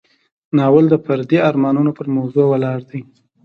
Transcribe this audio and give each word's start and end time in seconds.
ناول 0.57 0.85
د 0.89 0.95
فردي 1.05 1.37
ارمانونو 1.49 1.91
پر 1.97 2.07
موضوع 2.15 2.45
ولاړ 2.49 2.79
دی. 2.89 3.01